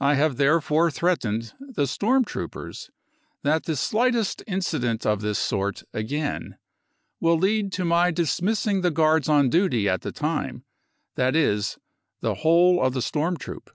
[0.00, 2.90] I have therefore threatened the storm troopers
[3.44, 6.58] that the slightest incident of this sort j again
[7.20, 10.64] will lead to my dismissing the guards on duty at the time,
[11.14, 11.78] that is,
[12.22, 13.70] the whole of the storm troop.